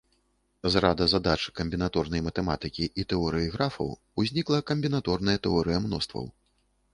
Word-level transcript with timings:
З 0.75 0.81
рада 0.83 1.05
задач 1.11 1.35
камбінаторнай 1.59 2.23
матэматыкі 2.27 2.87
і 3.03 3.05
тэорыі 3.13 3.51
графаў 3.57 3.93
узнікла 4.25 4.59
камбінаторная 4.73 5.37
тэорыя 5.47 5.77
мностваў. 5.87 6.25